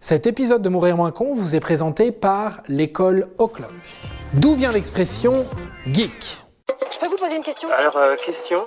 [0.00, 3.96] Cet épisode de Mourir moins con vous est présenté par l'école O'Clock.
[4.34, 5.44] D'où vient l'expression
[5.92, 6.44] geek
[6.92, 7.68] Je peux vous poser une question?
[7.76, 8.60] Alors, euh, question?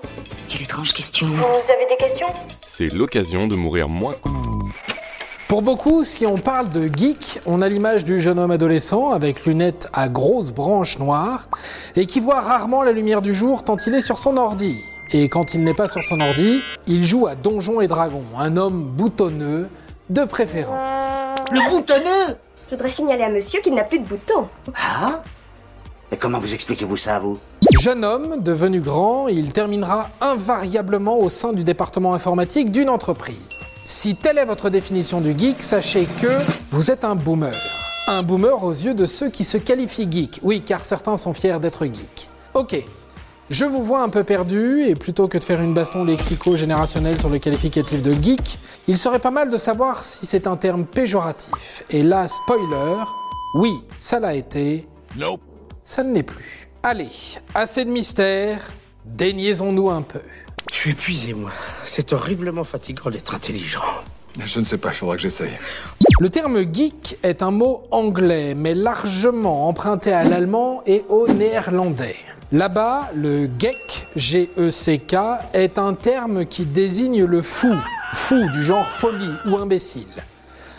[0.50, 1.28] Quelle étrange question.
[1.28, 2.28] Vous avez des questions?
[2.68, 4.16] C'est l'occasion de mourir moins.
[5.48, 9.46] Pour beaucoup, si on parle de geek, on a l'image du jeune homme adolescent avec
[9.46, 11.48] lunettes à grosses branches noires
[11.96, 14.84] et qui voit rarement la lumière du jour tant il est sur son ordi.
[15.14, 18.58] Et quand il n'est pas sur son ordi, il joue à Donjons et Dragons, un
[18.58, 19.70] homme boutonneux
[20.12, 21.20] de préférence.
[21.52, 22.36] Le boutonneux
[22.70, 24.48] Je voudrais signaler à monsieur qu'il n'a plus de boutons.
[24.76, 25.22] Ah
[26.12, 27.38] Et comment vous expliquez-vous ça, vous
[27.80, 33.60] Jeune homme, devenu grand, il terminera invariablement au sein du département informatique d'une entreprise.
[33.86, 36.40] Si telle est votre définition du geek, sachez que
[36.72, 37.56] vous êtes un boomer.
[38.08, 40.40] Un boomer aux yeux de ceux qui se qualifient geek.
[40.44, 42.30] Oui, car certains sont fiers d'être geek.
[42.54, 42.84] Ok.
[43.52, 47.28] Je vous vois un peu perdu, et plutôt que de faire une baston lexico-générationnelle sur
[47.28, 51.84] le qualificatif de geek, il serait pas mal de savoir si c'est un terme péjoratif.
[51.90, 53.04] Et là, spoiler,
[53.56, 54.88] oui, ça l'a été,
[55.84, 56.70] ça ne l'est plus.
[56.82, 57.10] Allez,
[57.54, 58.72] assez de mystère,
[59.04, 60.22] déniaisons-nous un peu.
[60.72, 61.52] Je suis épuisé, moi.
[61.86, 63.84] C'est horriblement fatigant d'être intelligent.
[64.40, 65.52] Je ne sais pas, il faudra que j'essaye.
[66.20, 72.16] Le terme geek est un mot anglais, mais largement emprunté à l'allemand et au néerlandais.
[72.52, 75.16] Là-bas, le geek, G-E-C-K,
[75.54, 77.74] est un terme qui désigne le fou,
[78.14, 80.08] fou du genre folie ou imbécile.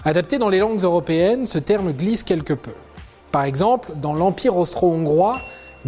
[0.04, 2.72] Adapté dans les langues européennes, ce terme glisse quelque peu.
[3.30, 5.36] Par exemple, dans l'Empire austro-hongrois,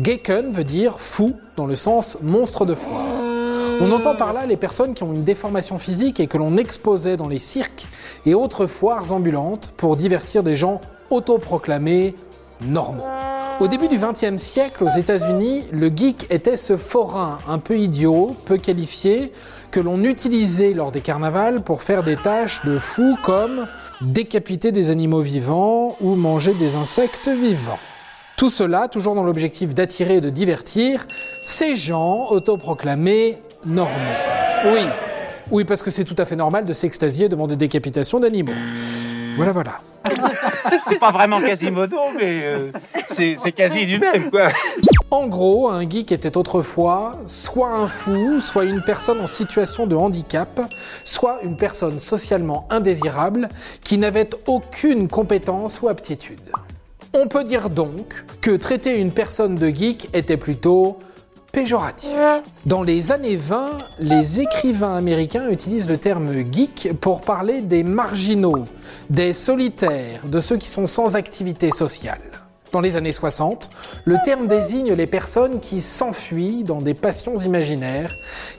[0.03, 3.14] geken veut dire fou dans le sens monstre de foire.
[3.81, 7.17] On entend par là les personnes qui ont une déformation physique et que l'on exposait
[7.17, 7.89] dans les cirques
[8.25, 10.81] et autres foires ambulantes pour divertir des gens
[11.11, 12.15] autoproclamés
[12.61, 13.05] normaux.
[13.61, 18.35] Au début du XXe siècle, aux États-Unis, le geek était ce forain un peu idiot,
[18.45, 19.33] peu qualifié,
[19.71, 23.67] que l'on utilisait lors des carnavals pour faire des tâches de fou comme
[24.01, 27.79] décapiter des animaux vivants ou manger des insectes vivants.
[28.37, 31.07] Tout cela toujours dans l'objectif d'attirer et de divertir
[31.47, 33.93] ces gens autoproclamés normaux.
[34.67, 34.81] Oui,
[35.51, 38.53] oui, parce que c'est tout à fait normal de s'extasier devant des décapitations d'animaux.
[39.37, 39.81] Voilà, voilà.
[40.89, 42.71] C'est pas vraiment Quasimodo, mais euh,
[43.11, 44.49] c'est c'est quasi du même, quoi.
[45.11, 49.95] En gros, un geek était autrefois soit un fou, soit une personne en situation de
[49.95, 50.61] handicap,
[51.05, 53.49] soit une personne socialement indésirable
[53.83, 56.41] qui n'avait aucune compétence ou aptitude.
[57.13, 60.99] On peut dire donc que traiter une personne de geek était plutôt
[61.55, 62.11] péjoratif.
[62.67, 68.65] Dans les années 20, les écrivains américains utilisent le terme geek pour parler des marginaux,
[69.09, 72.21] des solitaires, de ceux qui sont sans activité sociale.
[72.73, 73.71] Dans les années 60,
[74.05, 78.11] le terme désigne les personnes qui s'enfuient dans des passions imaginaires,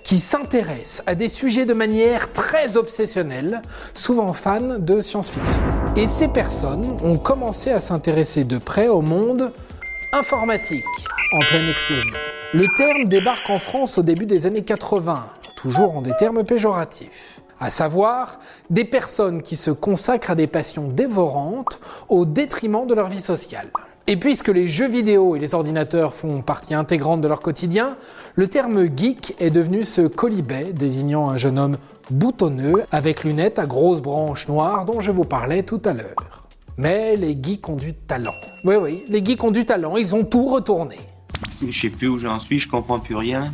[0.06, 3.62] qui s'intéressent à des sujets de manière très obsessionnelle,
[3.94, 5.60] souvent fans de science-fiction.
[5.98, 9.52] Et ces personnes ont commencé à s'intéresser de près au monde
[10.16, 10.86] informatique,
[11.34, 12.14] en pleine explosion.
[12.54, 15.26] Le terme débarque en France au début des années 80,
[15.58, 17.42] toujours en des termes péjoratifs.
[17.60, 18.40] À savoir,
[18.70, 23.68] des personnes qui se consacrent à des passions dévorantes au détriment de leur vie sociale.
[24.08, 27.98] Et puisque les jeux vidéo et les ordinateurs font partie intégrante de leur quotidien,
[28.36, 31.78] le terme geek est devenu ce colibet désignant un jeune homme
[32.10, 36.45] boutonneux avec lunettes à grosses branches noires dont je vous parlais tout à l'heure.
[36.78, 38.34] Mais les geeks ont du talent.
[38.66, 40.98] Oui, oui, les geeks ont du talent, ils ont tout retourné.
[41.66, 43.50] Je sais plus où j'en suis, je comprends plus rien.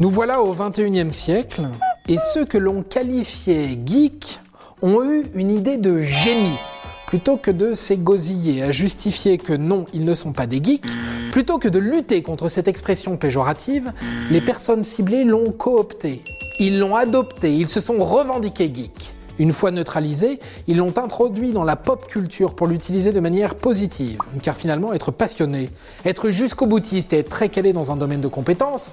[0.00, 1.68] Nous voilà au 21e siècle,
[2.08, 4.40] et ceux que l'on qualifiait geeks
[4.80, 6.58] ont eu une idée de génie.
[7.06, 10.96] Plutôt que de s'égosiller à justifier que non, ils ne sont pas des geeks,
[11.32, 13.92] plutôt que de lutter contre cette expression péjorative,
[14.30, 16.22] les personnes ciblées l'ont coopté.
[16.58, 19.12] Ils l'ont adopté, ils se sont revendiqués geeks.
[19.40, 24.18] Une fois neutralisé, ils l'ont introduit dans la pop culture pour l'utiliser de manière positive.
[24.42, 25.70] Car finalement, être passionné,
[26.04, 28.92] être jusqu'au boutiste et être très calé dans un domaine de compétences,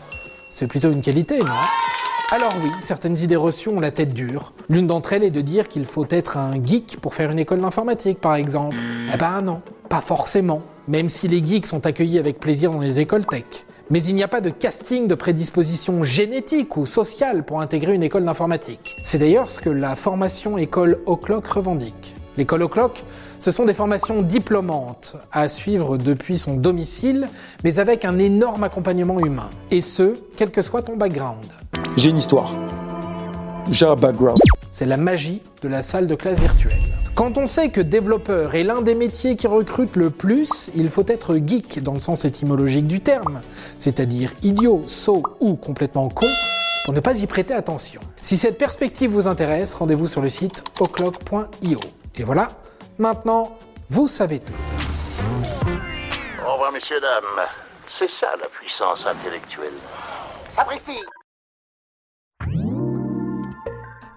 [0.50, 1.52] c'est plutôt une qualité, non?
[2.32, 4.54] Alors oui, certaines idées reçues ont la tête dure.
[4.70, 7.60] L'une d'entre elles est de dire qu'il faut être un geek pour faire une école
[7.60, 8.78] d'informatique, par exemple.
[9.14, 13.02] Eh ben non, pas forcément, même si les geeks sont accueillis avec plaisir dans les
[13.02, 13.66] écoles tech.
[13.90, 18.04] Mais il n'y a pas de casting de prédisposition génétique ou sociale pour intégrer une
[18.04, 18.96] école d'informatique.
[19.04, 22.16] C'est d'ailleurs ce que la formation école O'Clock revendique.
[22.36, 23.04] L'école O'Clock,
[23.40, 27.30] ce sont des formations diplômantes à suivre depuis son domicile,
[27.64, 29.50] mais avec un énorme accompagnement humain.
[29.72, 31.46] Et ce, quel que soit ton background.
[31.96, 32.56] J'ai une histoire.
[33.72, 34.40] J'ai un background.
[34.70, 36.87] C'est la magie de la salle de classe virtuelle.
[37.18, 41.06] Quand on sait que développeur est l'un des métiers qui recrute le plus, il faut
[41.08, 43.42] être geek dans le sens étymologique du terme,
[43.80, 46.28] c'est-à-dire idiot, sot ou complètement con,
[46.86, 48.02] pour ne pas y prêter attention.
[48.22, 51.80] Si cette perspective vous intéresse, rendez-vous sur le site oclock.io.
[52.16, 52.50] Et voilà,
[53.00, 53.56] Maintenant,
[53.90, 54.54] vous savez tout.
[56.44, 57.46] Au revoir, messieurs, dames.
[57.88, 59.74] C'est ça la puissance intellectuelle.
[60.50, 61.00] Sapristi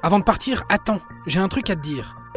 [0.02, 2.19] Avant de partir, attends, j'ai un truc à te dire.